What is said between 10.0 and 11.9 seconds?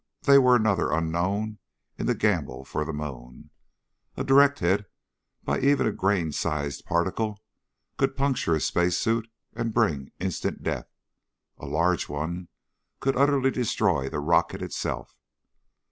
instant death. A